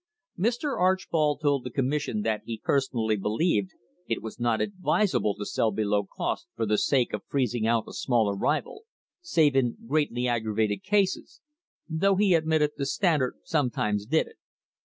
[0.35, 0.79] Mr.
[0.79, 3.69] Archbold told the com mission that he personally believed
[4.07, 7.93] it was not advisable to sell below cost for the sake of freezing out a
[7.93, 8.85] smaller rival,
[9.21, 11.39] save in "greatly aggravated cases,"
[11.87, 14.37] though he admitted the Standard sometimes did it.